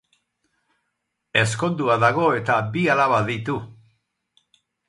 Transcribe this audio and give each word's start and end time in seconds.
Ezkondua 1.43 1.99
dago, 2.05 2.25
eta 2.39 2.57
bi 2.73 2.89
alaba 2.97 3.23
ditu. 3.31 3.63